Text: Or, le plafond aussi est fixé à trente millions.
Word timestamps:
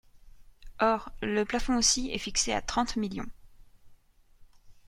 Or, 0.79 1.09
le 1.21 1.43
plafond 1.45 1.77
aussi 1.77 2.09
est 2.09 2.17
fixé 2.17 2.53
à 2.53 2.61
trente 2.63 2.95
millions. 2.95 3.29